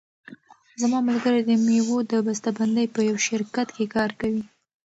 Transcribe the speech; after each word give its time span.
زما 0.81 0.99
ملګری 1.09 1.41
د 1.45 1.51
مېوو 1.65 1.97
د 2.11 2.13
بسته 2.25 2.49
بندۍ 2.57 2.85
په 2.95 2.99
یوه 3.09 3.21
شرکت 3.27 3.67
کې 3.75 3.85
کار 3.95 4.09
کوي. 4.19 4.43